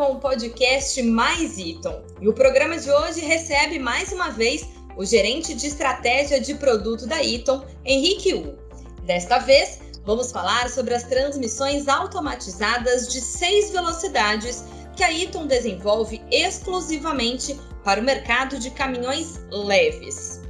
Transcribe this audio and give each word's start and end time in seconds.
com 0.00 0.12
o 0.12 0.18
podcast 0.18 1.02
Mais 1.02 1.58
Iton. 1.58 2.02
E 2.22 2.26
o 2.26 2.32
programa 2.32 2.78
de 2.78 2.90
hoje 2.90 3.20
recebe 3.20 3.78
mais 3.78 4.10
uma 4.10 4.30
vez 4.30 4.66
o 4.96 5.04
gerente 5.04 5.54
de 5.54 5.66
estratégia 5.66 6.40
de 6.40 6.54
produto 6.54 7.06
da 7.06 7.22
Iton, 7.22 7.62
Henrique 7.84 8.32
U. 8.32 8.56
Desta 9.04 9.40
vez, 9.40 9.78
vamos 10.06 10.32
falar 10.32 10.70
sobre 10.70 10.94
as 10.94 11.02
transmissões 11.02 11.86
automatizadas 11.86 13.08
de 13.08 13.20
seis 13.20 13.72
velocidades 13.72 14.64
que 14.96 15.04
a 15.04 15.12
Iton 15.12 15.46
desenvolve 15.46 16.22
exclusivamente 16.30 17.60
para 17.84 18.00
o 18.00 18.02
mercado 18.02 18.58
de 18.58 18.70
caminhões 18.70 19.38
leves. 19.52 20.40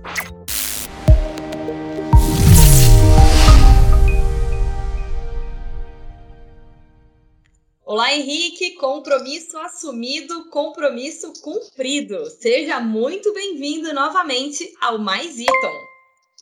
Olá, 7.93 8.15
Henrique. 8.15 8.77
Compromisso 8.77 9.59
assumido, 9.59 10.48
compromisso 10.48 11.33
cumprido. 11.43 12.25
Seja 12.27 12.79
muito 12.79 13.35
bem-vindo 13.35 13.93
novamente 13.93 14.73
ao 14.81 14.97
Mais 14.97 15.41
Iton. 15.41 15.75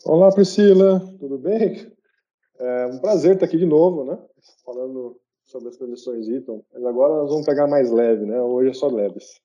Olá, 0.04 0.30
Priscila. 0.30 1.00
Tudo 1.18 1.38
bem? 1.38 1.90
É 2.58 2.86
um 2.88 2.98
prazer 2.98 3.32
estar 3.32 3.46
aqui 3.46 3.56
de 3.56 3.64
novo, 3.64 4.04
né? 4.04 4.18
Falando 4.62 5.18
sobre 5.42 5.70
as 5.70 5.78
transmissões 5.78 6.28
Iton. 6.28 6.62
Mas 6.70 6.84
agora 6.84 7.14
nós 7.14 7.30
vamos 7.30 7.46
pegar 7.46 7.66
mais 7.66 7.90
leve, 7.90 8.26
né? 8.26 8.38
Hoje 8.42 8.68
é 8.68 8.74
só 8.74 8.88
leves. 8.88 9.40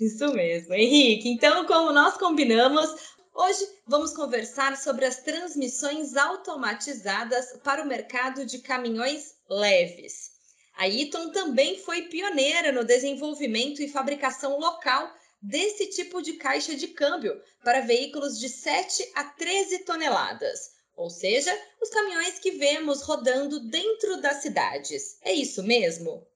Isso 0.00 0.32
mesmo, 0.32 0.72
Henrique. 0.74 1.28
Então, 1.28 1.66
como 1.66 1.92
nós 1.92 2.16
combinamos, 2.18 2.88
hoje 3.34 3.66
vamos 3.84 4.14
conversar 4.14 4.76
sobre 4.76 5.06
as 5.06 5.24
transmissões 5.24 6.16
automatizadas 6.16 7.58
para 7.64 7.82
o 7.82 7.88
mercado 7.88 8.46
de 8.46 8.60
caminhões 8.60 9.34
leves. 9.50 10.29
A 10.76 10.88
Eaton 10.88 11.30
também 11.30 11.78
foi 11.78 12.02
pioneira 12.02 12.72
no 12.72 12.84
desenvolvimento 12.84 13.82
e 13.82 13.88
fabricação 13.88 14.58
local 14.58 15.10
desse 15.42 15.86
tipo 15.90 16.20
de 16.22 16.34
caixa 16.34 16.74
de 16.76 16.88
câmbio 16.88 17.40
para 17.64 17.80
veículos 17.80 18.38
de 18.38 18.48
7 18.48 19.12
a 19.14 19.24
13 19.24 19.84
toneladas, 19.84 20.70
ou 20.96 21.08
seja, 21.08 21.50
os 21.82 21.88
caminhões 21.88 22.38
que 22.38 22.52
vemos 22.52 23.02
rodando 23.02 23.60
dentro 23.68 24.20
das 24.20 24.42
cidades. 24.42 25.18
É 25.22 25.32
isso 25.32 25.62
mesmo? 25.62 26.26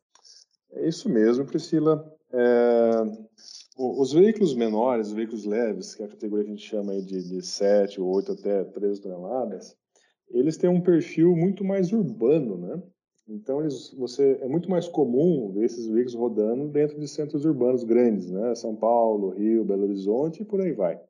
É 0.73 0.89
isso 0.89 1.09
mesmo, 1.09 1.45
Priscila. 1.45 2.05
É... 2.33 2.91
Os 3.77 4.13
veículos 4.13 4.55
menores, 4.55 5.09
os 5.09 5.13
veículos 5.13 5.45
leves, 5.45 5.95
que 5.95 6.03
é 6.03 6.07
a 6.07 6.09
categoria 6.09 6.45
que 6.45 6.53
a 6.53 6.55
gente 6.55 6.69
chama 6.69 7.01
de, 7.03 7.29
de 7.29 7.43
7, 7.43 8.01
8 8.01 8.33
até 8.33 8.65
13 8.65 9.01
toneladas, 9.01 9.77
eles 10.31 10.57
têm 10.57 10.71
um 10.71 10.81
perfil 10.81 11.35
muito 11.35 11.65
mais 11.65 11.93
urbano, 11.93 12.57
né? 12.57 12.83
Então, 13.27 13.61
eles, 13.61 13.91
você, 13.97 14.39
é 14.43 14.49
muito 14.49 14.71
mais 14.71 14.87
comum 14.87 15.51
ver 15.53 15.65
esses 15.65 15.87
veículos 15.87 16.15
rodando 16.15 16.69
dentro 16.69 16.99
de 17.01 17.09
centros 17.09 17.45
urbanos 17.45 17.83
grandes, 17.83 18.31
né? 18.31 18.55
São 18.55 18.77
Paulo, 18.77 19.31
Rio, 19.31 19.65
Belo 19.65 19.85
Horizonte 19.85 20.43
e 20.43 20.45
por 20.45 20.61
aí 20.61 20.73
vai. 20.73 21.01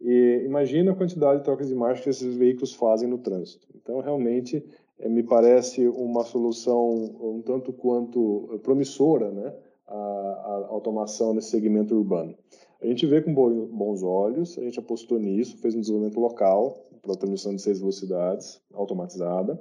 E 0.00 0.42
imagina 0.44 0.92
a 0.92 0.96
quantidade 0.96 1.38
de 1.38 1.44
trocas 1.44 1.68
de 1.68 1.74
marcha 1.74 2.02
que 2.02 2.10
esses 2.10 2.34
veículos 2.36 2.74
fazem 2.74 3.08
no 3.08 3.18
trânsito. 3.18 3.66
Então, 3.74 4.00
realmente, 4.00 4.64
é, 4.98 5.08
me 5.08 5.22
parece 5.22 5.88
uma 5.88 6.24
solução 6.24 6.90
um 7.20 7.42
tanto 7.42 7.72
quanto 7.72 8.60
promissora, 8.62 9.30
né? 9.30 9.52
A, 9.86 9.94
a 9.94 10.66
automação 10.70 11.34
nesse 11.34 11.50
segmento 11.50 11.94
urbano. 11.94 12.36
A 12.80 12.86
gente 12.86 13.06
vê 13.06 13.20
com 13.20 13.32
bons 13.32 14.02
olhos, 14.02 14.58
a 14.58 14.62
gente 14.62 14.78
apostou 14.78 15.18
nisso, 15.18 15.58
fez 15.58 15.74
um 15.74 15.80
desenvolvimento 15.80 16.18
local 16.18 16.84
para 17.02 17.12
a 17.12 17.16
transmissão 17.16 17.54
de 17.54 17.60
seis 17.60 17.78
velocidades 17.78 18.60
automatizada. 18.72 19.58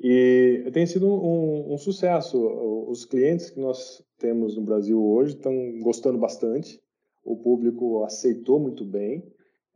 E 0.00 0.70
tem 0.72 0.86
sido 0.86 1.08
um, 1.08 1.72
um, 1.72 1.78
sucesso. 1.78 2.38
Os 2.88 3.04
clientes 3.04 3.50
que 3.50 3.58
nós 3.58 4.02
temos 4.18 4.56
no 4.56 4.62
Brasil 4.62 5.02
hoje 5.02 5.34
estão 5.34 5.52
gostando 5.80 6.18
bastante. 6.18 6.80
O 7.24 7.36
público 7.36 8.04
aceitou 8.04 8.60
muito 8.60 8.84
bem. 8.84 9.24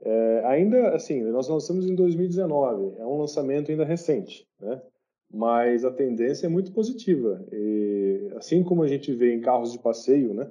É, 0.01 0.43
ainda 0.45 0.95
assim, 0.95 1.23
nós 1.23 1.49
lançamos 1.49 1.89
em 1.89 1.95
2019. 1.95 2.99
É 2.99 3.07
um 3.07 3.19
lançamento 3.19 3.71
ainda 3.71 3.85
recente, 3.85 4.47
né? 4.61 4.81
Mas 5.33 5.85
a 5.85 5.91
tendência 5.91 6.47
é 6.47 6.51
muito 6.51 6.73
positiva. 6.73 7.45
E, 7.53 8.31
assim 8.37 8.63
como 8.63 8.83
a 8.83 8.89
gente 8.89 9.13
vê 9.13 9.35
em 9.35 9.41
carros 9.41 9.73
de 9.73 9.79
passeio, 9.79 10.35
né? 10.35 10.51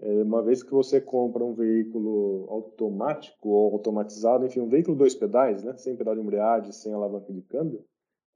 É, 0.00 0.22
uma 0.22 0.42
vez 0.42 0.62
que 0.62 0.70
você 0.70 1.00
compra 1.00 1.44
um 1.44 1.54
veículo 1.54 2.46
automático 2.48 3.48
ou 3.48 3.74
automatizado, 3.74 4.46
enfim, 4.46 4.60
um 4.60 4.68
veículo 4.68 4.96
dois 4.96 5.14
pedais, 5.14 5.62
né? 5.62 5.76
Sem 5.76 5.96
pedal 5.96 6.14
de 6.14 6.22
embreagem, 6.22 6.72
sem 6.72 6.92
alavanca 6.92 7.32
de 7.32 7.42
câmbio, 7.42 7.84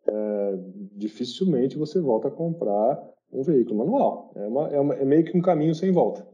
é, 0.09 0.53
dificilmente 0.93 1.77
você 1.77 2.01
volta 2.01 2.29
a 2.29 2.31
comprar 2.31 3.15
um 3.33 3.43
veículo 3.43 3.79
manual. 3.79 4.33
É, 4.35 4.47
uma, 4.47 4.69
é, 4.69 4.81
uma, 4.81 4.95
é 4.95 5.05
meio 5.05 5.25
que 5.25 5.37
um 5.37 5.43
caminho 5.43 5.75
sem 5.75 5.93
volta. 5.93 6.27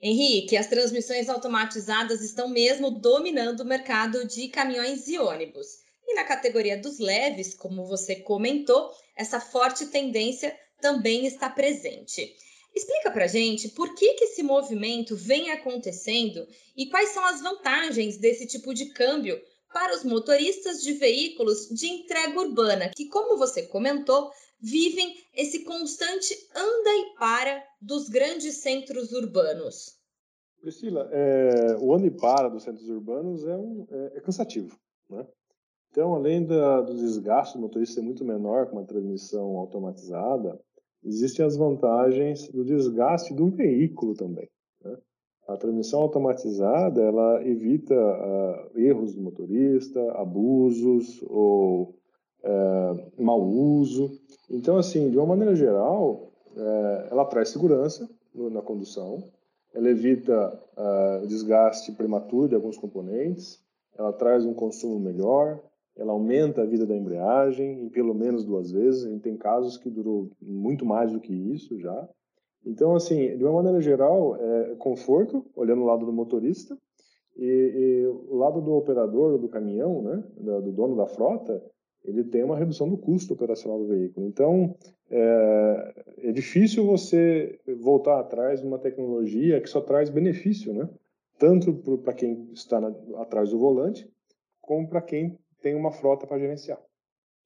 Henrique, 0.00 0.56
as 0.56 0.68
transmissões 0.68 1.28
automatizadas 1.28 2.20
estão 2.22 2.48
mesmo 2.48 2.90
dominando 2.90 3.60
o 3.60 3.66
mercado 3.66 4.26
de 4.26 4.48
caminhões 4.48 5.08
e 5.08 5.18
ônibus. 5.18 5.66
E 6.06 6.14
na 6.14 6.24
categoria 6.24 6.80
dos 6.80 6.98
leves, 6.98 7.52
como 7.52 7.84
você 7.84 8.16
comentou, 8.16 8.90
essa 9.16 9.40
forte 9.40 9.86
tendência 9.86 10.56
também 10.80 11.26
está 11.26 11.50
presente. 11.50 12.34
Explica 12.74 13.10
para 13.10 13.26
gente 13.26 13.70
por 13.70 13.94
que, 13.94 14.14
que 14.14 14.24
esse 14.24 14.42
movimento 14.42 15.16
vem 15.16 15.50
acontecendo 15.50 16.46
e 16.76 16.86
quais 16.86 17.10
são 17.10 17.24
as 17.24 17.42
vantagens 17.42 18.16
desse 18.18 18.46
tipo 18.46 18.72
de 18.72 18.86
câmbio 18.86 19.40
para 19.72 19.94
os 19.94 20.04
motoristas 20.04 20.82
de 20.82 20.94
veículos 20.94 21.68
de 21.68 21.86
entrega 21.86 22.40
urbana, 22.40 22.90
que, 22.94 23.08
como 23.08 23.36
você 23.36 23.62
comentou, 23.66 24.30
vivem 24.60 25.14
esse 25.34 25.64
constante 25.64 26.34
anda 26.54 26.90
e 26.90 27.14
para 27.18 27.62
dos 27.80 28.08
grandes 28.08 28.56
centros 28.56 29.12
urbanos. 29.12 29.96
Priscila, 30.60 31.08
é, 31.12 31.76
o 31.80 31.94
anda 31.94 32.06
e 32.06 32.10
para 32.10 32.48
dos 32.48 32.64
centros 32.64 32.88
urbanos 32.88 33.44
é, 33.44 33.56
um, 33.56 33.86
é, 33.90 34.18
é 34.18 34.20
cansativo. 34.20 34.76
Né? 35.08 35.24
Então, 35.90 36.14
além 36.14 36.44
da, 36.44 36.80
do 36.80 36.94
desgaste 36.94 37.56
do 37.56 37.60
motorista 37.62 37.96
ser 37.96 38.02
muito 38.02 38.24
menor 38.24 38.66
com 38.66 38.76
uma 38.76 38.86
transmissão 38.86 39.56
automatizada, 39.56 40.60
existem 41.04 41.44
as 41.44 41.56
vantagens 41.56 42.48
do 42.48 42.64
desgaste 42.64 43.32
do 43.32 43.48
veículo 43.48 44.14
também. 44.14 44.48
A 45.48 45.56
transmissão 45.56 46.02
automatizada 46.02 47.00
ela 47.00 47.42
evita 47.42 47.94
uh, 47.94 48.78
erros 48.78 49.14
do 49.14 49.22
motorista, 49.22 49.98
abusos 50.12 51.22
ou 51.26 51.94
uh, 52.44 53.22
mau 53.22 53.42
uso. 53.42 54.10
Então, 54.50 54.76
assim, 54.76 55.10
de 55.10 55.16
uma 55.16 55.24
maneira 55.24 55.56
geral, 55.56 56.30
uh, 56.54 57.08
ela 57.10 57.24
traz 57.24 57.48
segurança 57.48 58.06
na 58.34 58.60
condução, 58.60 59.24
ela 59.74 59.88
evita 59.88 60.62
o 61.22 61.26
desgaste 61.26 61.90
prematuro 61.92 62.48
de 62.48 62.54
alguns 62.54 62.76
componentes, 62.76 63.58
ela 63.98 64.12
traz 64.12 64.44
um 64.44 64.54
consumo 64.54 65.00
melhor, 65.00 65.60
ela 65.96 66.12
aumenta 66.12 66.62
a 66.62 66.66
vida 66.66 66.86
da 66.86 66.96
embreagem 66.96 67.82
em 67.82 67.88
pelo 67.88 68.14
menos 68.14 68.44
duas 68.44 68.70
vezes. 68.70 69.04
A 69.04 69.10
gente 69.10 69.22
tem 69.22 69.36
casos 69.36 69.76
que 69.76 69.90
durou 69.90 70.30
muito 70.40 70.86
mais 70.86 71.10
do 71.10 71.18
que 71.18 71.32
isso 71.32 71.78
já. 71.80 72.08
Então, 72.68 72.94
assim, 72.94 73.34
de 73.36 73.42
uma 73.42 73.54
maneira 73.54 73.80
geral, 73.80 74.36
é 74.36 74.74
conforto, 74.76 75.44
olhando 75.56 75.82
o 75.82 75.86
lado 75.86 76.04
do 76.04 76.12
motorista, 76.12 76.76
e, 77.34 77.44
e 77.44 78.06
o 78.06 78.36
lado 78.36 78.60
do 78.60 78.74
operador 78.74 79.38
do 79.38 79.48
caminhão, 79.48 80.02
né, 80.02 80.22
do 80.36 80.72
dono 80.72 80.94
da 80.94 81.06
frota, 81.06 81.62
ele 82.04 82.24
tem 82.24 82.44
uma 82.44 82.58
redução 82.58 82.88
do 82.88 82.98
custo 82.98 83.32
operacional 83.32 83.78
do 83.78 83.86
veículo. 83.86 84.26
Então, 84.26 84.76
é, 85.10 86.04
é 86.24 86.32
difícil 86.32 86.84
você 86.84 87.58
voltar 87.80 88.20
atrás 88.20 88.60
de 88.60 88.66
uma 88.66 88.78
tecnologia 88.78 89.60
que 89.60 89.68
só 89.68 89.80
traz 89.80 90.10
benefício, 90.10 90.72
né? 90.74 90.88
Tanto 91.38 91.72
para 92.02 92.12
quem 92.12 92.50
está 92.52 92.80
na, 92.80 92.94
atrás 93.16 93.50
do 93.50 93.58
volante, 93.58 94.08
como 94.60 94.88
para 94.88 95.00
quem 95.00 95.38
tem 95.62 95.74
uma 95.74 95.92
frota 95.92 96.26
para 96.26 96.38
gerenciar. 96.38 96.80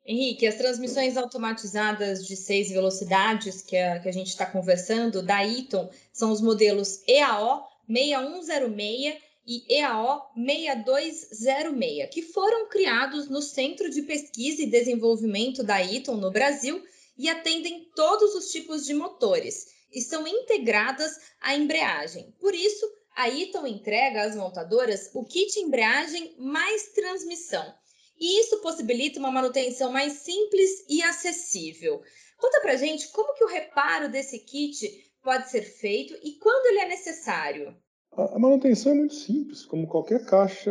Henrique, 0.04 0.48
as 0.48 0.56
transmissões 0.56 1.16
automatizadas 1.16 2.26
de 2.26 2.34
seis 2.34 2.68
velocidades 2.70 3.62
que 3.62 3.76
a, 3.76 4.00
que 4.00 4.08
a 4.08 4.12
gente 4.12 4.28
está 4.28 4.44
conversando, 4.44 5.22
da 5.22 5.46
Eaton, 5.46 5.88
são 6.12 6.32
os 6.32 6.40
modelos 6.40 7.00
EAO 7.06 7.64
6106 7.88 9.16
e 9.46 9.76
EAO 9.76 10.28
6206, 10.34 12.10
que 12.10 12.22
foram 12.22 12.68
criados 12.68 13.28
no 13.28 13.40
Centro 13.40 13.88
de 13.90 14.02
Pesquisa 14.02 14.62
e 14.62 14.66
Desenvolvimento 14.66 15.62
da 15.62 15.80
Eaton 15.80 16.16
no 16.16 16.32
Brasil 16.32 16.82
e 17.16 17.28
atendem 17.28 17.88
todos 17.94 18.34
os 18.34 18.50
tipos 18.50 18.84
de 18.84 18.94
motores 18.94 19.66
e 19.92 20.00
são 20.00 20.26
integradas 20.26 21.16
à 21.40 21.54
embreagem. 21.54 22.34
Por 22.40 22.56
isso, 22.56 22.90
a 23.14 23.28
Eaton 23.28 23.68
entrega 23.68 24.24
às 24.24 24.34
montadoras 24.34 25.10
o 25.14 25.24
kit 25.24 25.60
embreagem 25.60 26.34
mais 26.38 26.88
transmissão 26.88 27.72
e 28.18 28.40
isso 28.40 28.60
possibilita 28.60 29.18
uma 29.18 29.30
manutenção 29.30 29.92
mais 29.92 30.14
simples 30.14 30.84
e 30.88 31.02
acessível. 31.02 32.00
Conta 32.38 32.60
pra 32.60 32.76
gente 32.76 33.10
como 33.12 33.34
que 33.34 33.44
o 33.44 33.48
reparo 33.48 34.10
desse 34.10 34.38
kit 34.40 35.12
pode 35.22 35.50
ser 35.50 35.62
feito 35.62 36.14
e 36.22 36.32
quando 36.38 36.66
ele 36.66 36.80
é 36.80 36.88
necessário. 36.88 37.76
A 38.14 38.38
manutenção 38.38 38.92
é 38.92 38.94
muito 38.94 39.14
simples, 39.14 39.64
como 39.64 39.86
qualquer 39.86 40.26
caixa 40.26 40.70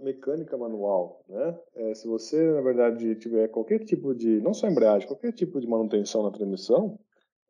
mecânica 0.00 0.56
manual, 0.56 1.22
né? 1.28 1.58
É, 1.74 1.94
se 1.94 2.08
você, 2.08 2.50
na 2.50 2.62
verdade, 2.62 3.14
tiver 3.16 3.48
qualquer 3.48 3.80
tipo 3.80 4.14
de, 4.14 4.40
não 4.40 4.54
só 4.54 4.66
embreagem, 4.68 5.06
qualquer 5.06 5.32
tipo 5.32 5.60
de 5.60 5.66
manutenção 5.66 6.22
na 6.22 6.30
transmissão, 6.30 6.98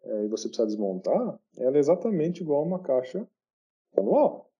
é, 0.03 0.25
e 0.25 0.29
você 0.29 0.49
precisa 0.49 0.67
desmontar, 0.67 1.39
ela 1.57 1.77
é 1.77 1.79
exatamente 1.79 2.43
igual 2.43 2.63
a 2.63 2.67
uma 2.67 2.83
caixa 2.83 3.25
manual. 3.97 4.51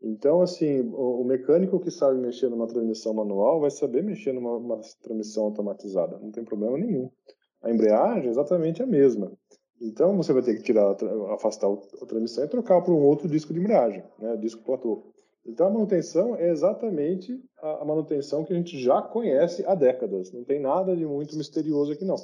Então, 0.00 0.40
assim, 0.40 0.80
o, 0.80 1.20
o, 1.20 1.24
mecânico 1.24 1.80
que 1.80 1.90
sabe 1.90 2.18
mexer 2.18 2.48
numa 2.48 2.68
transmissão 2.68 3.12
manual 3.12 3.60
vai 3.60 3.70
saber 3.70 4.02
mexer 4.02 4.32
numa 4.32 4.80
transmissão 5.02 5.44
automatizada, 5.44 6.18
não 6.18 6.30
tem 6.30 6.44
problema 6.44 6.78
nenhum. 6.78 7.10
A 7.62 7.70
embreagem 7.70 8.28
é 8.28 8.30
exatamente 8.30 8.82
a 8.82 8.86
mesma. 8.86 9.32
Então, 9.80 10.16
você 10.16 10.32
vai 10.32 10.42
ter 10.42 10.56
que 10.56 10.62
tirar, 10.62 10.96
afastar 11.32 11.68
a 12.00 12.06
transmissão 12.06 12.44
e 12.44 12.48
trocar 12.48 12.80
por 12.82 12.94
um 12.94 13.02
outro 13.02 13.28
disco 13.28 13.52
de 13.52 13.60
embreagem, 13.60 14.04
né, 14.18 14.36
disco 14.36 14.62
platô. 14.62 15.12
Então, 15.44 15.66
a 15.66 15.70
manutenção 15.70 16.36
é 16.36 16.50
exatamente 16.50 17.40
a 17.60 17.84
manutenção 17.84 18.44
que 18.44 18.52
a 18.52 18.56
gente 18.56 18.78
já 18.78 19.00
conhece 19.00 19.64
há 19.66 19.74
décadas. 19.74 20.30
Não 20.32 20.44
tem 20.44 20.60
nada 20.60 20.94
de 20.94 21.06
muito 21.06 21.36
misterioso 21.36 21.92
aqui, 21.92 22.04
não. 22.04 22.16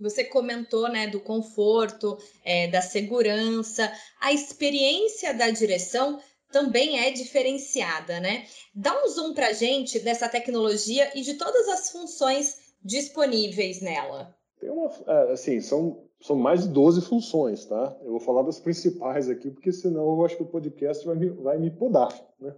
Você 0.00 0.24
comentou 0.24 0.88
né, 0.88 1.06
do 1.06 1.20
conforto, 1.20 2.16
é, 2.44 2.68
da 2.68 2.80
segurança, 2.80 3.92
a 4.20 4.32
experiência 4.32 5.34
da 5.34 5.50
direção 5.50 6.18
também 6.52 7.00
é 7.00 7.10
diferenciada, 7.10 8.20
né? 8.20 8.44
Dá 8.74 9.02
um 9.02 9.08
zoom 9.08 9.34
para 9.34 9.48
a 9.48 9.52
gente 9.52 9.98
dessa 9.98 10.28
tecnologia 10.28 11.10
e 11.18 11.22
de 11.22 11.34
todas 11.34 11.68
as 11.68 11.90
funções 11.90 12.74
disponíveis 12.84 13.80
nela. 13.80 14.34
Tem 14.60 14.70
uma, 14.70 14.90
é, 15.06 15.32
assim, 15.32 15.60
são, 15.60 16.04
são 16.20 16.36
mais 16.36 16.62
de 16.62 16.68
12 16.68 17.02
funções, 17.02 17.64
tá? 17.64 17.96
Eu 18.02 18.12
vou 18.12 18.20
falar 18.20 18.42
das 18.42 18.60
principais 18.60 19.28
aqui, 19.28 19.50
porque 19.50 19.72
senão 19.72 20.04
eu 20.04 20.24
acho 20.24 20.36
que 20.36 20.42
o 20.42 20.46
podcast 20.46 21.04
vai 21.04 21.16
me, 21.16 21.28
vai 21.30 21.58
me 21.58 21.70
podar, 21.70 22.12
né? 22.40 22.54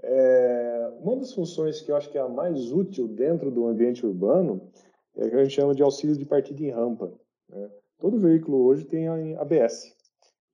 É, 0.00 0.92
uma 1.00 1.16
das 1.16 1.32
funções 1.32 1.80
que 1.80 1.90
eu 1.90 1.96
acho 1.96 2.08
que 2.10 2.18
é 2.18 2.20
a 2.20 2.28
mais 2.28 2.70
útil 2.72 3.08
dentro 3.08 3.50
do 3.50 3.66
ambiente 3.66 4.06
urbano 4.06 4.70
é 5.16 5.26
o 5.26 5.30
que 5.30 5.36
a 5.36 5.42
gente 5.42 5.54
chama 5.54 5.74
de 5.74 5.82
auxílio 5.82 6.16
de 6.16 6.24
partida 6.24 6.62
em 6.62 6.70
rampa. 6.70 7.12
Né? 7.48 7.68
Todo 7.98 8.20
veículo 8.20 8.64
hoje 8.64 8.84
tem 8.84 9.08
ABS. 9.36 9.92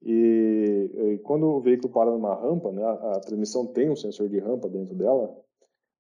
E, 0.03 0.91
e, 0.95 1.04
quando 1.25 1.47
o 1.47 1.61
veículo 1.61 1.93
para 1.93 2.11
numa 2.11 2.35
rampa, 2.35 2.71
né, 2.71 2.83
a, 2.83 3.17
a, 3.17 3.21
transmissão 3.21 3.67
tem 3.67 3.91
um 3.91 3.97
sensor 3.97 4.29
de 4.29 4.39
rampa 4.39 4.69
dentro 4.69 4.95
dela, 4.95 5.35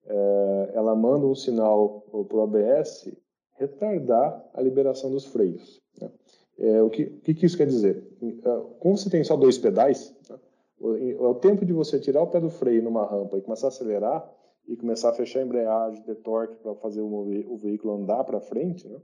é, 0.07 0.71
ela 0.75 0.95
manda 0.95 1.27
um 1.27 1.35
sinal 1.35 2.03
para 2.29 2.37
o 2.37 2.43
ABS 2.43 3.11
retardar 3.55 4.45
a 4.53 4.61
liberação 4.61 5.11
dos 5.11 5.27
freios. 5.27 5.81
Né? 6.01 6.11
É, 6.59 6.83
o 6.83 6.91
que, 6.91 7.07
que, 7.07 7.35
que, 7.35 7.47
isso 7.47 7.57
quer 7.57 7.67
dizer? 7.67 8.07
É, 8.23 8.63
como 8.79 8.97
você 8.97 9.11
tem 9.11 9.25
só 9.25 9.37
dois 9.37 9.59
pedais, 9.59 10.15
né, 10.29 10.39
o, 10.79 11.31
o 11.31 11.35
tempo 11.37 11.65
de 11.65 11.73
você 11.73 11.99
tirar 11.99 12.23
o 12.23 12.27
pé 12.27 12.41
do 12.41 12.51
freio 12.51 12.83
numa 12.83 13.07
rampa 13.07 13.39
e 13.39 13.43
começar 13.43 13.67
a 13.67 13.69
acelerar, 13.69 14.31
e 14.67 14.77
começar 14.77 15.11
a 15.11 15.15
fechar 15.15 15.41
a 15.41 15.43
embreagem, 15.43 16.03
ter 16.03 16.17
torque 16.17 16.57
para 16.57 16.75
fazer 16.77 17.01
o, 17.01 17.07
o, 17.07 17.57
veículo 17.59 17.95
andar 17.95 18.25
para 18.25 18.41
frente, 18.41 18.89
né? 18.89 18.99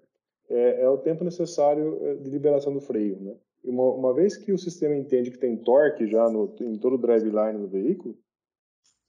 é, 0.49 0.83
é, 0.83 0.89
o 0.89 0.99
tempo 0.99 1.23
necessário 1.23 1.99
é, 2.03 2.15
de 2.15 2.31
liberação 2.31 2.73
do 2.73 2.81
freio. 2.81 3.39
Uma, 3.63 3.93
uma, 3.93 4.15
vez 4.15 4.37
que 4.37 4.53
o 4.53 4.59
sistema 4.59 4.97
entende 4.97 5.31
que 5.31 5.39
tem 5.39 5.57
torque 5.57 6.07
já 6.07 6.29
no, 6.31 6.55
em 6.61 6.79
todo 6.79 6.95
o 6.95 6.99
driveline 6.99 7.59
do 7.59 7.69
veículo, 7.69 8.17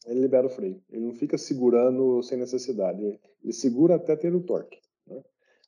ele 0.05 0.21
libera 0.21 0.47
o 0.47 0.49
freio. 0.49 0.81
Ele 0.89 1.05
não 1.05 1.13
fica 1.13 1.37
segurando 1.37 2.21
sem 2.23 2.37
necessidade. 2.37 3.19
Ele 3.43 3.53
segura 3.53 3.95
até 3.95 4.15
ter 4.15 4.33
o 4.33 4.41
torque. 4.41 4.79
Né? 5.07 5.21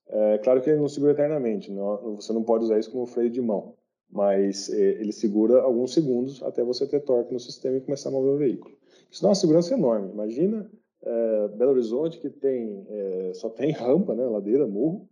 É 0.08 0.38
claro 0.40 0.62
que 0.62 0.70
ele 0.70 0.80
não 0.80 0.90
segura 0.90 1.14
eternamente. 1.14 1.72
Não, 1.72 2.16
você 2.16 2.34
não 2.34 2.44
pode 2.44 2.66
usar 2.66 2.80
isso 2.80 2.92
como 2.92 3.06
freio 3.06 3.30
de 3.30 3.42
mão. 3.42 3.76
Mas 4.10 4.70
é, 4.70 5.02
ele 5.02 5.12
segura 5.12 5.62
alguns 5.62 5.94
segundos 5.94 6.42
até 6.44 6.64
você 6.64 6.88
ter 6.88 7.00
torque 7.02 7.34
no 7.34 7.40
sistema 7.40 7.78
e 7.78 7.82
começar 7.82 8.10
a 8.10 8.12
mover 8.12 8.34
o 8.34 8.38
veículo. 8.38 8.76
Isso 9.10 9.22
dá 9.22 9.30
uma 9.30 9.36
segurança 9.36 9.74
enorme. 9.74 10.12
Imagina 10.12 10.70
é, 11.02 11.48
Belo 11.50 11.72
Horizonte 11.72 12.20
que 12.20 12.30
tem 12.30 12.86
é, 12.90 13.32
só 13.34 13.50
tem 13.50 13.72
rampa, 13.74 14.16
né, 14.16 14.26
ladeira, 14.26 14.68
morro, 14.68 15.10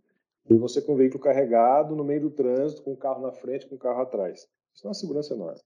e 0.50 0.56
você 0.56 0.82
com 0.82 0.94
o 0.94 0.96
veículo 0.96 1.22
carregado 1.22 1.94
no 1.94 2.04
meio 2.04 2.22
do 2.22 2.30
trânsito, 2.30 2.82
com 2.82 2.92
o 2.92 2.96
carro 2.96 3.22
na 3.22 3.32
frente, 3.32 3.66
com 3.66 3.76
o 3.76 3.78
carro 3.78 4.02
atrás. 4.02 4.46
Isso 4.74 4.82
dá 4.82 4.88
uma 4.88 4.94
segurança 4.94 5.34
enorme. 5.34 5.60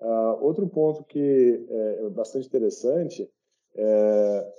Uh, 0.00 0.44
outro 0.44 0.68
ponto 0.68 1.04
que 1.04 1.66
é 1.70 2.08
bastante 2.10 2.46
interessante 2.46 3.30
é, 3.74 4.52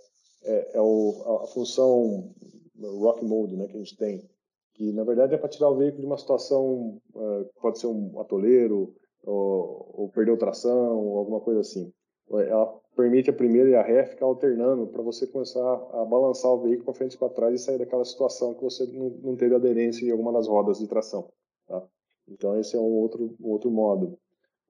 é, 0.44 0.72
é 0.78 0.82
o, 0.82 1.42
a 1.44 1.48
função 1.48 2.34
Rock 2.80 3.24
Mode 3.24 3.56
né, 3.56 3.68
que 3.68 3.76
a 3.76 3.80
gente 3.80 3.96
tem, 3.98 4.28
que 4.74 4.92
na 4.94 5.04
verdade 5.04 5.36
é 5.36 5.38
para 5.38 5.50
tirar 5.50 5.70
o 5.70 5.78
veículo 5.78 6.02
de 6.02 6.08
uma 6.08 6.18
situação, 6.18 7.00
uh, 7.14 7.46
pode 7.62 7.80
ser 7.80 7.88
um 7.88 8.20
atoleiro, 8.20 8.96
ou, 9.24 9.92
ou 9.94 10.10
perdeu 10.10 10.38
tração, 10.38 11.06
ou 11.06 11.18
alguma 11.20 11.40
coisa 11.42 11.62
assim 11.62 11.94
ela 12.32 12.80
permite 12.96 13.30
a 13.30 13.34
primeira 13.34 13.70
e 13.70 13.76
a 13.76 13.82
ré 13.82 14.06
ficar 14.06 14.26
alternando 14.26 14.88
para 14.88 15.02
você 15.02 15.28
começar 15.28 15.62
a 15.62 16.04
balançar 16.04 16.52
o 16.52 16.62
veículo 16.62 16.86
para 16.86 16.94
frente 16.94 17.14
e 17.14 17.18
para 17.18 17.30
trás 17.30 17.62
e 17.62 17.64
sair 17.64 17.78
daquela 17.78 18.04
situação 18.04 18.54
que 18.54 18.64
você 18.64 18.86
não, 18.88 19.36
teve 19.36 19.56
aderência 19.56 20.06
em 20.06 20.12
alguma 20.12 20.34
das 20.34 20.48
rodas 20.48 20.80
de 20.80 20.88
tração. 20.88 21.30
Tá? 21.68 21.84
Então 22.28 22.60
esse 22.60 22.76
é 22.76 22.80
um 22.80 22.98
outro 22.98 23.36
outro 23.42 23.72
modo. 23.72 24.18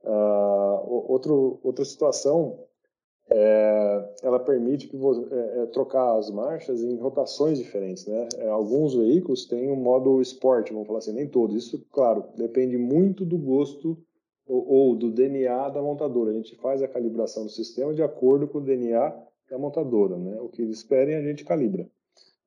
Uh, 0.04 1.12
outro, 1.12 1.60
outra 1.64 1.84
situação 1.84 2.68
é, 3.30 4.10
ela 4.24 4.40
permite 4.40 4.88
que 4.88 4.96
você, 4.96 5.22
é, 5.34 5.64
é, 5.64 5.66
trocar 5.68 6.18
as 6.18 6.30
marchas 6.30 6.82
em 6.82 6.96
rotações 6.98 7.58
diferentes, 7.58 8.06
né? 8.06 8.28
É, 8.38 8.48
alguns 8.48 8.94
veículos 8.96 9.46
têm 9.46 9.70
um 9.70 9.76
modo 9.76 10.22
esporte, 10.22 10.72
vamos 10.72 10.88
falar 10.88 11.00
assim, 11.00 11.12
nem 11.12 11.28
todos. 11.28 11.56
Isso, 11.56 11.86
claro, 11.92 12.24
depende 12.38 12.78
muito 12.78 13.26
do 13.26 13.38
gosto 13.38 13.98
ou, 14.48 14.68
ou 14.68 14.96
do 14.96 15.12
DNA 15.12 15.70
da 15.70 15.82
montadora. 15.82 16.32
A 16.32 16.34
gente 16.34 16.56
faz 16.56 16.82
a 16.82 16.88
calibração 16.88 17.44
do 17.44 17.52
sistema 17.52 17.94
de 17.94 18.02
acordo 18.02 18.48
com 18.48 18.60
o 18.60 18.62
DNA 18.62 19.14
da 19.50 19.58
montadora. 19.58 20.18
Né? 20.18 20.40
O 20.42 20.50
que 20.50 20.62
eles 20.62 20.84
pedem, 20.84 21.16
a 21.16 21.22
gente 21.22 21.44
calibra. 21.44 21.88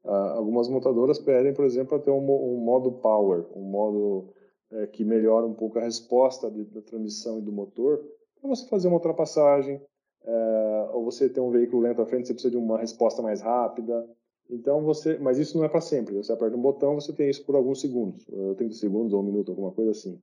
Ah, 0.05 0.33
algumas 0.37 0.69
montadoras 0.69 1.19
pedem, 1.19 1.53
por 1.53 1.65
exemplo, 1.65 1.99
ter 1.99 2.11
um, 2.11 2.19
um 2.19 2.57
modo 2.57 2.93
power, 2.93 3.47
um 3.55 3.63
modo 3.63 4.33
é, 4.73 4.87
que 4.87 5.05
melhora 5.05 5.47
um 5.47 5.55
pouco 5.55 5.79
a 5.79 5.83
resposta 5.83 6.51
de, 6.51 6.65
da 6.65 6.81
transmissão 6.81 7.39
e 7.39 7.43
do 7.43 7.53
motor, 7.53 8.03
para 8.41 8.49
você 8.49 8.67
fazer 8.67 8.89
uma 8.89 8.97
ultrapassagem, 8.97 9.81
é, 10.25 10.89
ou 10.93 11.05
você 11.05 11.29
ter 11.29 11.41
um 11.41 11.51
veículo 11.51 11.83
lento 11.83 12.01
à 12.01 12.07
frente, 12.07 12.27
você 12.27 12.33
precisa 12.33 12.51
de 12.51 12.57
uma 12.57 12.79
resposta 12.79 13.21
mais 13.21 13.43
rápida. 13.43 14.09
Então 14.49 14.83
você, 14.83 15.19
mas 15.19 15.39
isso 15.39 15.57
não 15.57 15.65
é 15.65 15.69
para 15.69 15.81
sempre. 15.81 16.17
Você 16.17 16.33
aperta 16.33 16.57
um 16.57 16.63
botão, 16.63 16.95
você 16.95 17.13
tem 17.13 17.29
isso 17.29 17.45
por 17.45 17.55
alguns 17.55 17.81
segundos, 17.81 18.27
30 18.57 18.75
segundos 18.75 19.13
ou 19.13 19.21
um 19.21 19.25
minuto, 19.25 19.51
alguma 19.51 19.71
coisa 19.71 19.91
assim 19.91 20.19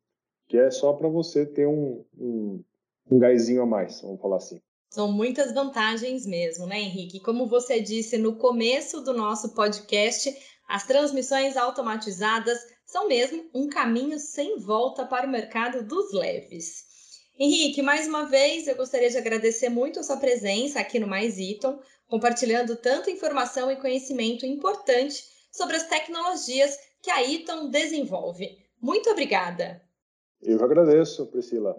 que 0.48 0.58
é 0.58 0.72
só 0.72 0.94
para 0.94 1.10
você 1.10 1.46
ter 1.46 1.68
um, 1.68 2.04
um, 2.18 2.64
um 3.12 3.20
gásinho 3.20 3.62
a 3.62 3.66
mais, 3.66 4.02
vamos 4.02 4.22
falar 4.22 4.38
assim. 4.38 4.62
São 4.90 5.12
muitas 5.12 5.54
vantagens 5.54 6.26
mesmo, 6.26 6.66
né, 6.66 6.80
Henrique? 6.80 7.20
Como 7.20 7.48
você 7.48 7.82
disse 7.82 8.18
no 8.18 8.38
começo 8.38 9.02
do 9.02 9.14
nosso 9.14 9.54
podcast, 9.54 10.34
as 10.68 10.86
transmissões 10.86 11.58
automatizadas 11.58 12.58
são 12.86 13.08
mesmo 13.08 13.50
um 13.54 13.68
caminho 13.68 14.18
sem 14.18 14.58
volta 14.60 15.06
para 15.06 15.28
o 15.28 15.30
mercado 15.30 15.86
dos 15.86 16.14
leves. 16.14 16.86
Henrique, 17.38 17.82
mais 17.82 18.08
uma 18.08 18.24
vez 18.24 18.68
eu 18.68 18.76
gostaria 18.76 19.10
de 19.10 19.18
agradecer 19.18 19.70
muito 19.70 20.00
a 20.00 20.04
sua 20.04 20.18
presença 20.18 20.80
aqui 20.80 20.98
no 20.98 21.08
Mais 21.08 21.38
Iton, 21.38 21.80
compartilhando 22.08 22.76
tanta 22.78 23.12
informação 23.12 23.70
e 23.70 23.76
conhecimento 23.76 24.46
importante 24.46 25.22
sobre 25.52 25.76
as 25.76 25.84
tecnologias 25.84 26.78
que 27.02 27.12
a 27.12 27.22
Iton 27.22 27.70
desenvolve. 27.70 28.58
Muito 28.82 29.10
obrigada! 29.10 29.87
Eu 30.42 30.64
agradeço, 30.64 31.26
Priscila. 31.28 31.76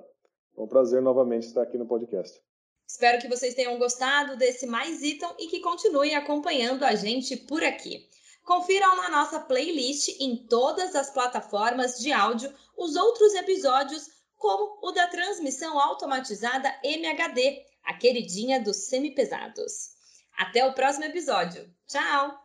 É 0.56 0.60
um 0.60 0.66
prazer 0.66 1.00
novamente 1.00 1.46
estar 1.46 1.62
aqui 1.62 1.78
no 1.78 1.86
podcast. 1.86 2.38
Espero 2.86 3.20
que 3.20 3.28
vocês 3.28 3.54
tenham 3.54 3.78
gostado 3.78 4.36
desse 4.36 4.66
Mais 4.66 5.02
Item 5.02 5.30
e 5.38 5.46
que 5.46 5.60
continuem 5.60 6.14
acompanhando 6.14 6.84
a 6.84 6.94
gente 6.94 7.36
por 7.36 7.62
aqui. 7.62 8.06
Confiram 8.44 8.96
na 8.96 9.10
nossa 9.10 9.40
playlist 9.40 10.08
em 10.18 10.46
todas 10.48 10.94
as 10.96 11.10
plataformas 11.10 11.98
de 11.98 12.10
áudio 12.10 12.50
os 12.78 12.96
outros 12.96 13.34
episódios, 13.34 14.06
como 14.36 14.78
o 14.82 14.90
da 14.90 15.06
transmissão 15.08 15.78
automatizada 15.78 16.74
MHD, 16.82 17.62
a 17.84 17.94
queridinha 17.94 18.58
dos 18.58 18.88
semipesados. 18.88 19.90
Até 20.38 20.64
o 20.64 20.72
próximo 20.72 21.04
episódio. 21.04 21.68
Tchau! 21.86 22.40